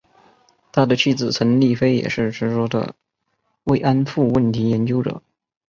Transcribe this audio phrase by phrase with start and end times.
[0.71, 2.95] 他的妻子陈丽菲也是执着的
[3.65, 5.21] 慰安妇问题研究者。